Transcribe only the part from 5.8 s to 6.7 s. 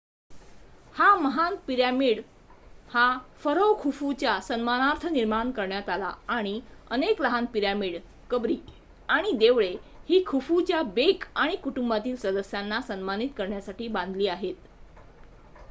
आला आणि